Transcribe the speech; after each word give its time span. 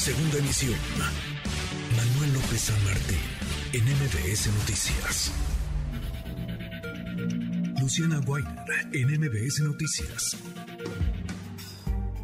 Segunda 0.00 0.38
emisión. 0.38 0.80
Manuel 1.94 2.32
López 2.32 2.58
San 2.58 2.84
Martín, 2.86 3.20
en 3.74 3.84
MBS 3.84 4.48
Noticias. 4.48 5.30
Luciana 7.78 8.18
Weiner, 8.26 8.64
en 8.94 9.20
MBS 9.20 9.60
Noticias. 9.60 10.42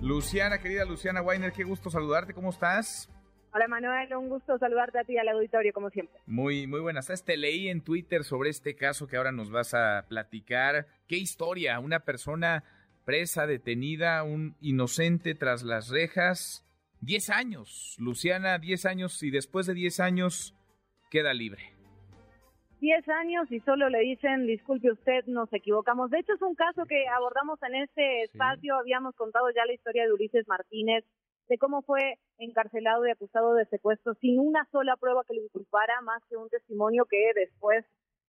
Luciana, 0.00 0.56
querida 0.58 0.86
Luciana 0.86 1.20
Weiner, 1.20 1.52
qué 1.52 1.64
gusto 1.64 1.90
saludarte, 1.90 2.32
¿cómo 2.32 2.48
estás? 2.48 3.10
Hola 3.52 3.68
Manuel, 3.68 4.10
un 4.16 4.30
gusto 4.30 4.56
saludarte 4.56 4.98
a 4.98 5.04
ti 5.04 5.12
y 5.12 5.18
al 5.18 5.28
auditorio, 5.28 5.74
como 5.74 5.90
siempre. 5.90 6.18
Muy, 6.24 6.66
muy 6.66 6.80
buenas 6.80 7.08
tardes. 7.08 7.24
Te 7.24 7.36
leí 7.36 7.68
en 7.68 7.82
Twitter 7.82 8.24
sobre 8.24 8.48
este 8.48 8.74
caso 8.74 9.06
que 9.06 9.18
ahora 9.18 9.32
nos 9.32 9.50
vas 9.50 9.74
a 9.74 10.06
platicar. 10.08 10.86
¿Qué 11.06 11.16
historia? 11.16 11.78
Una 11.78 12.00
persona 12.00 12.64
presa, 13.04 13.46
detenida, 13.46 14.22
un 14.22 14.56
inocente 14.62 15.34
tras 15.34 15.62
las 15.62 15.90
rejas. 15.90 16.65
Diez 17.06 17.30
años, 17.30 17.94
Luciana, 18.00 18.58
diez 18.58 18.84
años 18.84 19.22
y 19.22 19.30
después 19.30 19.66
de 19.66 19.74
diez 19.74 20.00
años 20.00 20.56
queda 21.08 21.32
libre. 21.34 21.62
Diez 22.80 23.08
años 23.08 23.46
y 23.52 23.60
solo 23.60 23.88
le 23.88 24.00
dicen, 24.00 24.44
disculpe 24.44 24.90
usted, 24.90 25.24
nos 25.26 25.52
equivocamos. 25.52 26.10
De 26.10 26.18
hecho, 26.18 26.32
es 26.34 26.42
un 26.42 26.56
caso 26.56 26.84
que 26.84 27.06
abordamos 27.06 27.62
en 27.62 27.76
este 27.76 28.24
espacio. 28.24 28.74
Habíamos 28.74 29.14
contado 29.14 29.46
ya 29.54 29.64
la 29.66 29.74
historia 29.74 30.02
de 30.04 30.14
Ulises 30.14 30.48
Martínez, 30.48 31.04
de 31.48 31.58
cómo 31.58 31.82
fue 31.82 32.18
encarcelado 32.38 33.06
y 33.06 33.12
acusado 33.12 33.54
de 33.54 33.66
secuestro 33.66 34.14
sin 34.14 34.40
una 34.40 34.66
sola 34.72 34.96
prueba 34.96 35.22
que 35.28 35.34
lo 35.34 35.44
inculpara, 35.44 36.00
más 36.00 36.24
que 36.28 36.36
un 36.36 36.48
testimonio 36.48 37.04
que 37.04 37.30
después 37.36 37.84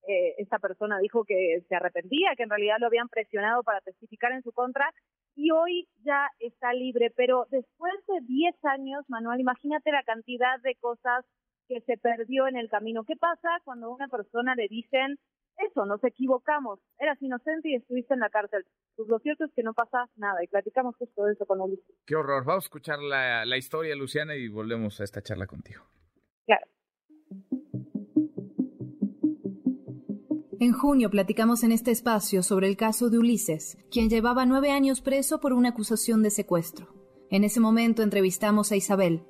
eh, 0.08 0.36
esta 0.38 0.60
persona 0.60 1.00
dijo 1.00 1.26
que 1.26 1.64
se 1.68 1.76
arrepentía, 1.76 2.36
que 2.38 2.44
en 2.44 2.52
realidad 2.52 2.78
lo 2.80 2.86
habían 2.86 3.10
presionado 3.10 3.64
para 3.64 3.82
testificar 3.82 4.34
en 4.34 4.44
su 4.44 4.52
contra 4.52 4.94
y 5.38 5.52
hoy 5.52 5.88
ya 6.04 6.28
está 6.40 6.74
libre. 6.74 7.14
Pero 7.16 7.46
después 7.50 7.94
de 8.08 8.26
10 8.26 8.56
años, 8.66 9.06
Manuel, 9.08 9.40
imagínate 9.40 9.92
la 9.92 10.04
cantidad 10.04 10.60
de 10.62 10.76
cosas 10.76 11.24
que 11.68 11.80
se 11.82 11.98
perdió 11.98 12.48
en 12.48 12.58
el 12.58 12.70
camino. 12.70 13.04
¿Qué 13.04 13.16
pasa 13.16 13.50
cuando 13.64 13.88
a 13.88 13.96
una 13.96 14.08
persona 14.08 14.56
le 14.56 14.68
dicen, 14.68 15.18
eso, 15.58 15.86
nos 15.86 16.04
equivocamos, 16.04 16.80
eras 17.00 17.22
inocente 17.22 17.70
y 17.70 17.76
estuviste 17.76 18.14
en 18.14 18.22
la 18.22 18.30
cárcel? 18.30 18.66
Pues 18.96 19.08
lo 19.10 19.20
cierto 19.20 19.46
es 19.46 19.52
que 19.54 19.64
no 19.64 19.74
pasa 19.74 20.10
nada 20.16 20.44
y 20.44 20.48
platicamos 20.48 20.96
justo 20.98 21.24
de 21.26 21.34
eso 21.34 21.46
con 21.46 21.62
Ulises. 21.62 21.96
Qué 22.06 22.16
horror. 22.16 22.44
Vamos 22.44 22.66
a 22.66 22.68
escuchar 22.68 23.00
la, 23.00 23.46
la 23.46 23.58
historia, 23.58 23.96
Luciana, 23.96 24.36
y 24.36 24.48
volvemos 24.48 25.00
a 25.02 25.04
esta 25.04 25.22
charla 25.22 25.46
contigo. 25.46 25.84
En 30.60 30.74
junio 30.74 31.12
platicamos 31.12 31.64
en 31.64 31.72
este 31.72 31.92
espacio 31.92 32.42
sobre 32.42 32.68
el 32.68 32.78
caso 32.78 33.12
de 33.12 33.20
Ulises, 33.20 33.78
quien 33.92 34.10
llevaba 34.10 34.48
nueve 34.48 34.72
años 34.72 35.02
preso 35.02 35.40
por 35.40 35.54
una 35.54 35.70
acusación 35.70 36.24
de 36.24 36.32
secuestro. 36.32 36.88
En 37.30 37.44
ese 37.44 37.60
momento 37.60 38.02
entrevistamos 38.02 38.72
a 38.72 38.76
Isabel, 38.76 39.22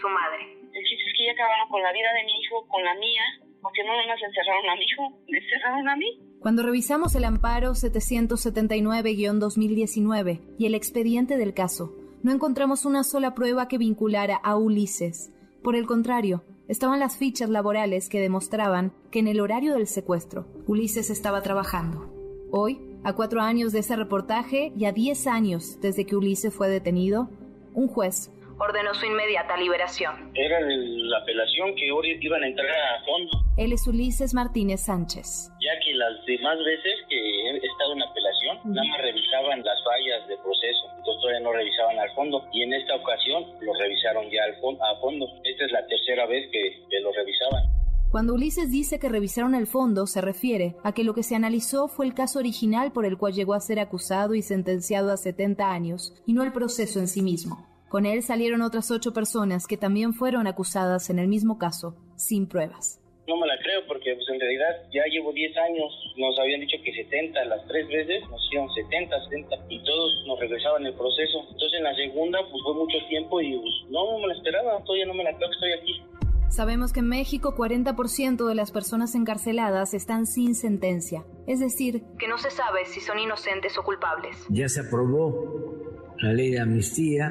su 0.00 0.08
madre. 0.08 0.58
El 0.60 0.84
chiste 0.84 1.04
es 1.06 1.12
que 1.16 1.26
ya 1.26 1.32
acabaron 1.34 1.68
con 1.68 1.80
la 1.82 1.92
vida 1.92 2.12
de 2.14 2.24
mi 2.24 2.32
hijo, 2.32 2.66
con 2.66 2.82
la 2.82 2.96
mía, 2.96 3.22
porque 3.60 3.84
no 3.84 3.96
nomás 3.96 4.18
encerraron 4.26 4.70
a 4.70 4.74
mi 4.74 4.82
hijo, 4.82 5.08
me 5.28 5.38
encerraron 5.38 5.88
a 5.88 5.94
mí. 5.94 6.18
Cuando 6.40 6.64
revisamos 6.64 7.14
el 7.14 7.26
amparo 7.26 7.74
779-2019 7.74 10.40
y 10.58 10.66
el 10.66 10.74
expediente 10.74 11.36
del 11.36 11.54
caso, 11.54 11.94
no 12.24 12.32
encontramos 12.32 12.86
una 12.86 13.04
sola 13.04 13.34
prueba 13.34 13.68
que 13.68 13.78
vinculara 13.78 14.40
a 14.42 14.56
Ulises. 14.56 15.32
Por 15.62 15.76
el 15.76 15.86
contrario, 15.86 16.42
estaban 16.68 17.00
las 17.00 17.16
fichas 17.16 17.50
laborales 17.50 18.08
que 18.08 18.20
demostraban 18.20 18.92
que 19.10 19.18
en 19.18 19.28
el 19.28 19.40
horario 19.40 19.74
del 19.74 19.86
secuestro, 19.86 20.46
Ulises 20.66 21.10
estaba 21.10 21.42
trabajando. 21.42 22.12
Hoy, 22.50 22.80
a 23.04 23.14
cuatro 23.14 23.40
años 23.40 23.72
de 23.72 23.80
ese 23.80 23.96
reportaje 23.96 24.72
y 24.76 24.84
a 24.84 24.92
diez 24.92 25.26
años 25.26 25.78
desde 25.80 26.06
que 26.06 26.16
Ulises 26.16 26.54
fue 26.54 26.68
detenido, 26.68 27.30
un 27.74 27.88
juez 27.88 28.30
ordenó 28.62 28.94
su 28.94 29.06
inmediata 29.06 29.56
liberación. 29.56 30.30
Era 30.34 30.60
la 30.60 31.18
apelación 31.18 31.74
que 31.74 31.90
hoy 31.90 32.16
iban 32.20 32.42
a 32.44 32.46
entrar 32.46 32.70
a 32.70 33.04
fondo. 33.04 33.30
Él 33.56 33.72
es 33.72 33.86
Ulises 33.88 34.34
Martínez 34.34 34.82
Sánchez. 34.82 35.50
Ya 35.60 35.74
que 35.84 35.92
las 35.94 36.24
demás 36.26 36.58
veces 36.64 36.94
que 37.08 37.18
he 37.18 37.56
estado 37.56 37.92
en 37.94 38.02
apelación, 38.02 38.72
nada 38.72 38.88
más 38.88 39.02
revisaban 39.02 39.64
las 39.64 39.82
fallas 39.82 40.28
de 40.28 40.36
proceso, 40.38 40.84
entonces 40.96 41.20
todavía 41.20 41.40
no 41.40 41.52
revisaban 41.52 41.98
al 41.98 42.10
fondo. 42.14 42.46
Y 42.52 42.62
en 42.62 42.72
esta 42.74 42.94
ocasión 42.94 43.44
lo 43.60 43.74
revisaron 43.74 44.30
ya 44.30 44.44
al 44.44 44.54
fondo, 44.60 44.84
a 44.84 45.00
fondo. 45.00 45.26
Esta 45.42 45.64
es 45.64 45.72
la 45.72 45.84
tercera 45.86 46.26
vez 46.26 46.48
que, 46.52 46.86
que 46.88 47.00
lo 47.00 47.12
revisaban. 47.12 47.64
Cuando 48.12 48.34
Ulises 48.34 48.70
dice 48.70 48.98
que 48.98 49.08
revisaron 49.08 49.54
el 49.54 49.66
fondo, 49.66 50.06
se 50.06 50.20
refiere 50.20 50.76
a 50.84 50.92
que 50.92 51.02
lo 51.02 51.14
que 51.14 51.22
se 51.22 51.34
analizó 51.34 51.88
fue 51.88 52.06
el 52.06 52.14
caso 52.14 52.38
original 52.38 52.92
por 52.92 53.06
el 53.06 53.16
cual 53.16 53.32
llegó 53.32 53.54
a 53.54 53.60
ser 53.60 53.80
acusado 53.80 54.34
y 54.34 54.42
sentenciado 54.42 55.10
a 55.10 55.16
70 55.16 55.72
años, 55.72 56.12
y 56.26 56.34
no 56.34 56.44
el 56.44 56.52
proceso 56.52 57.00
en 57.00 57.08
sí 57.08 57.22
mismo. 57.22 57.71
Con 57.92 58.06
él 58.06 58.22
salieron 58.22 58.62
otras 58.62 58.90
ocho 58.90 59.12
personas 59.12 59.66
que 59.66 59.76
también 59.76 60.14
fueron 60.14 60.46
acusadas 60.46 61.10
en 61.10 61.18
el 61.18 61.28
mismo 61.28 61.58
caso, 61.58 61.94
sin 62.16 62.48
pruebas. 62.48 62.98
No 63.28 63.36
me 63.36 63.46
la 63.46 63.52
creo 63.62 63.86
porque 63.86 64.14
pues 64.14 64.26
en 64.32 64.40
realidad 64.40 64.88
ya 64.94 65.02
llevo 65.12 65.30
10 65.30 65.54
años, 65.58 65.92
nos 66.16 66.38
habían 66.38 66.62
dicho 66.62 66.78
que 66.82 66.90
70, 66.90 67.44
las 67.44 67.60
tres 67.68 67.86
veces 67.88 68.22
nos 68.30 68.42
hicieron 68.46 68.72
70, 68.72 69.24
70 69.24 69.56
y 69.68 69.84
todos 69.84 70.24
nos 70.26 70.40
regresaban 70.40 70.86
el 70.86 70.94
proceso. 70.94 71.44
Entonces 71.50 71.74
en 71.76 71.84
la 71.84 71.94
segunda 71.94 72.38
pues 72.50 72.62
fue 72.64 72.74
mucho 72.76 72.96
tiempo 73.10 73.42
y 73.42 73.58
pues, 73.58 73.74
no, 73.90 74.12
no 74.12 74.20
me 74.20 74.28
la 74.28 74.34
esperaba, 74.36 74.82
todavía 74.84 75.04
no 75.04 75.12
me 75.12 75.24
la 75.24 75.36
creo 75.36 75.50
que 75.50 75.54
estoy 75.54 75.72
aquí. 75.72 76.02
Sabemos 76.48 76.94
que 76.94 77.00
en 77.00 77.08
México 77.10 77.54
40% 77.54 78.48
de 78.48 78.54
las 78.54 78.72
personas 78.72 79.14
encarceladas 79.14 79.92
están 79.92 80.24
sin 80.24 80.54
sentencia, 80.54 81.26
es 81.46 81.60
decir, 81.60 82.04
que 82.18 82.26
no 82.26 82.38
se 82.38 82.50
sabe 82.50 82.86
si 82.86 83.00
son 83.00 83.18
inocentes 83.18 83.76
o 83.76 83.82
culpables. 83.82 84.46
Ya 84.48 84.70
se 84.70 84.80
aprobó 84.80 85.74
la 86.22 86.32
ley 86.32 86.52
de 86.52 86.60
amnistía 86.60 87.30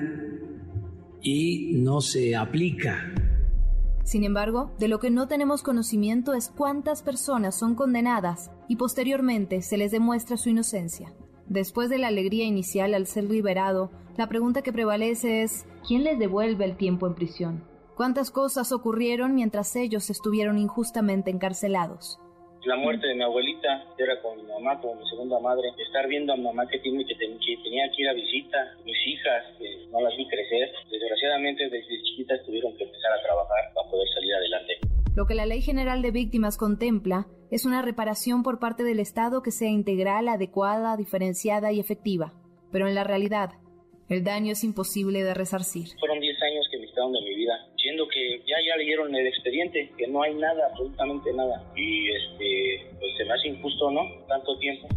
y 1.22 1.72
no 1.74 2.02
se 2.02 2.36
aplica. 2.36 3.14
Sin 4.04 4.24
embargo, 4.24 4.72
de 4.80 4.88
lo 4.88 5.00
que 5.00 5.10
no 5.10 5.28
tenemos 5.28 5.64
conocimiento 5.64 6.34
es 6.34 6.50
cuántas 6.50 7.04
personas 7.04 7.58
son 7.58 7.76
condenadas 7.76 8.52
y 8.68 8.76
posteriormente 8.76 9.62
se 9.62 9.78
les 9.78 9.92
demuestra 9.92 10.38
su 10.38 10.50
inocencia. 10.50 11.14
Después 11.48 11.90
de 11.90 11.98
la 11.98 12.08
alegría 12.08 12.46
inicial 12.46 12.94
al 12.94 13.08
ser 13.08 13.26
liberado, 13.26 13.92
la 14.18 14.28
pregunta 14.28 14.62
que 14.62 14.74
prevalece 14.74 15.44
es 15.44 15.66
¿quién 15.88 16.04
les 16.04 16.20
devuelve 16.20 16.66
el 16.66 16.78
tiempo 16.78 17.08
en 17.08 17.16
prisión? 17.16 17.64
¿Cuántas 17.96 18.32
cosas 18.32 18.72
ocurrieron 18.72 19.36
mientras 19.36 19.76
ellos 19.76 20.10
estuvieron 20.10 20.58
injustamente 20.58 21.30
encarcelados? 21.30 22.20
la 22.66 22.76
muerte 22.76 23.08
de 23.08 23.16
mi 23.16 23.24
abuelita, 23.24 23.86
era 23.98 24.22
con 24.22 24.38
mi 24.38 24.44
mamá, 24.44 24.80
con 24.80 24.98
mi 25.00 25.08
segunda 25.10 25.40
madre, 25.40 25.74
estar 25.78 26.08
viendo 26.08 26.34
a 26.34 26.36
mi 26.36 26.44
mamá 26.44 26.68
que, 26.68 26.80
tiene, 26.80 27.06
que, 27.06 27.16
tenía 27.16 27.92
que 27.92 28.02
ir 28.02 28.10
a 28.10 28.14
visita, 28.14 28.78
mis 28.86 29.08
hijas, 29.08 29.46
que 29.58 29.81
no 29.92 30.00
las 30.02 30.16
vi 30.18 30.28
crecer, 30.28 30.72
desgraciadamente 30.90 31.70
desde 31.70 32.02
chiquitas 32.04 32.44
tuvieron 32.46 32.76
que 32.78 32.84
empezar 32.84 33.12
a 33.14 33.22
trabajar 33.22 33.74
para 33.76 33.90
poder 33.90 34.08
salir 34.14 34.34
adelante. 34.34 34.74
Lo 35.16 35.26
que 35.26 35.36
la 35.36 35.46
Ley 35.46 35.62
General 35.62 36.02
de 36.02 36.12
Víctimas 36.12 36.58
contempla 36.58 37.28
es 37.52 37.66
una 37.66 37.82
reparación 37.82 38.44
por 38.44 38.60
parte 38.60 38.84
del 38.84 39.02
Estado 39.02 39.42
que 39.44 39.52
sea 39.52 39.70
integral, 39.70 40.30
adecuada, 40.30 40.96
diferenciada 40.96 41.74
y 41.74 41.82
efectiva. 41.82 42.34
Pero 42.72 42.88
en 42.88 42.96
la 42.96 43.04
realidad, 43.04 43.50
el 44.08 44.24
daño 44.24 44.54
es 44.54 44.64
imposible 44.64 45.24
de 45.24 45.34
resarcir. 45.34 45.88
Fueron 46.00 46.22
10 46.22 46.42
años 46.44 46.68
que 46.72 46.78
me 46.80 46.86
quitaron 46.86 47.12
de 47.12 47.22
mi 47.22 47.36
vida, 47.36 47.54
siendo 47.76 48.08
que 48.08 48.40
ya 48.48 48.56
ya 48.66 48.78
leyeron 48.78 49.14
el 49.14 49.28
expediente, 49.28 49.92
que 49.98 50.08
no 50.08 50.22
hay 50.22 50.34
nada, 50.36 50.68
absolutamente 50.68 51.34
nada. 51.34 51.62
Y 51.76 52.10
este, 52.12 52.88
pues 52.98 53.12
se 53.18 53.26
me 53.26 53.34
hace 53.34 53.48
injusto, 53.50 53.92
¿no? 53.92 54.02
Tanto 54.28 54.58
tiempo. 54.60 54.88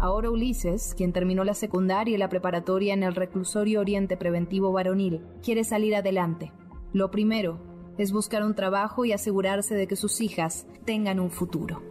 Ahora 0.00 0.30
Ulises, 0.30 0.94
quien 0.96 1.12
terminó 1.12 1.44
la 1.44 1.52
secundaria 1.52 2.14
y 2.14 2.18
la 2.18 2.30
preparatoria 2.30 2.94
en 2.94 3.02
el 3.02 3.14
reclusorio 3.14 3.80
Oriente 3.80 4.16
Preventivo 4.16 4.72
Varonil, 4.72 5.20
quiere 5.44 5.62
salir 5.62 5.94
adelante. 5.94 6.52
Lo 6.94 7.10
primero 7.10 7.60
es 7.98 8.10
buscar 8.10 8.42
un 8.42 8.54
trabajo 8.54 9.04
y 9.04 9.12
asegurarse 9.12 9.74
de 9.74 9.86
que 9.86 9.96
sus 9.96 10.22
hijas 10.22 10.66
tengan 10.86 11.20
un 11.20 11.30
futuro. 11.30 11.82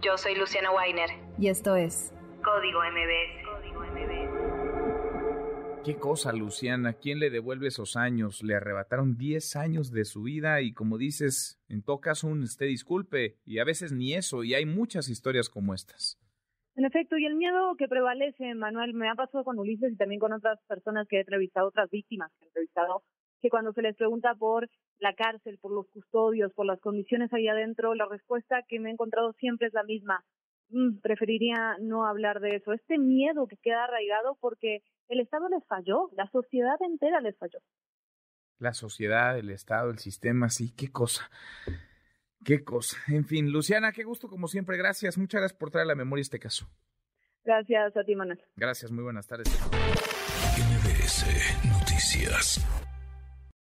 Yo 0.00 0.16
soy 0.16 0.34
Luciana 0.34 0.70
Weiner 0.70 1.10
y 1.38 1.48
esto 1.48 1.76
es 1.76 2.14
Código 2.42 2.80
MBS. 2.80 3.44
Código 3.44 3.80
MBS. 3.82 4.32
Qué 5.84 5.96
cosa, 5.96 6.32
Luciana, 6.32 6.94
¿quién 6.94 7.18
le 7.18 7.28
devuelve 7.28 7.68
esos 7.68 7.96
años? 7.96 8.42
Le 8.42 8.54
arrebataron 8.54 9.18
10 9.18 9.56
años 9.56 9.92
de 9.92 10.06
su 10.06 10.22
vida 10.22 10.62
y 10.62 10.72
como 10.72 10.96
dices, 10.96 11.60
en 11.68 11.82
todo 11.82 12.00
caso 12.00 12.28
un 12.28 12.44
usted 12.44 12.64
disculpe 12.64 13.36
y 13.44 13.58
a 13.58 13.64
veces 13.64 13.92
ni 13.92 14.14
eso 14.14 14.42
y 14.42 14.54
hay 14.54 14.64
muchas 14.64 15.10
historias 15.10 15.50
como 15.50 15.74
estas. 15.74 16.21
En 16.74 16.86
efecto, 16.86 17.18
y 17.18 17.26
el 17.26 17.34
miedo 17.34 17.74
que 17.76 17.86
prevalece, 17.86 18.54
Manuel, 18.54 18.94
me 18.94 19.10
ha 19.10 19.14
pasado 19.14 19.44
con 19.44 19.58
Ulises 19.58 19.92
y 19.92 19.96
también 19.96 20.20
con 20.20 20.32
otras 20.32 20.58
personas 20.66 21.06
que 21.06 21.16
he 21.16 21.20
entrevistado, 21.20 21.68
otras 21.68 21.90
víctimas 21.90 22.30
que 22.38 22.44
he 22.44 22.48
entrevistado, 22.48 23.02
que 23.42 23.50
cuando 23.50 23.72
se 23.72 23.82
les 23.82 23.94
pregunta 23.96 24.34
por 24.34 24.68
la 24.98 25.14
cárcel, 25.14 25.58
por 25.60 25.72
los 25.72 25.86
custodios, 25.88 26.52
por 26.54 26.64
las 26.64 26.80
condiciones 26.80 27.32
ahí 27.32 27.48
adentro, 27.48 27.94
la 27.94 28.06
respuesta 28.06 28.62
que 28.68 28.80
me 28.80 28.88
he 28.88 28.92
encontrado 28.92 29.32
siempre 29.34 29.66
es 29.66 29.74
la 29.74 29.82
misma. 29.82 30.24
Mm, 30.70 31.00
preferiría 31.02 31.76
no 31.80 32.06
hablar 32.06 32.40
de 32.40 32.56
eso. 32.56 32.72
Este 32.72 32.98
miedo 32.98 33.46
que 33.46 33.58
queda 33.58 33.84
arraigado 33.84 34.38
porque 34.40 34.82
el 35.08 35.20
Estado 35.20 35.48
les 35.50 35.66
falló, 35.66 36.08
la 36.16 36.26
sociedad 36.30 36.76
entera 36.80 37.20
les 37.20 37.36
falló. 37.36 37.58
La 38.58 38.72
sociedad, 38.72 39.36
el 39.36 39.50
Estado, 39.50 39.90
el 39.90 39.98
sistema, 39.98 40.48
sí, 40.48 40.72
qué 40.74 40.90
cosa. 40.90 41.28
Qué 42.44 42.64
cosa. 42.64 42.96
En 43.08 43.24
fin, 43.24 43.50
Luciana, 43.50 43.92
qué 43.92 44.04
gusto 44.04 44.28
como 44.28 44.48
siempre. 44.48 44.76
Gracias. 44.76 45.18
Muchas 45.18 45.40
gracias 45.40 45.58
por 45.58 45.70
traer 45.70 45.84
a 45.84 45.88
la 45.88 45.94
memoria 45.94 46.22
este 46.22 46.38
caso. 46.38 46.68
Gracias 47.44 47.96
a 47.96 48.04
ti, 48.04 48.14
Manuel. 48.14 48.40
Gracias, 48.56 48.90
muy 48.90 49.02
buenas 49.02 49.26
tardes. 49.26 49.48
MBS 50.56 51.24
Noticias. 51.66 52.60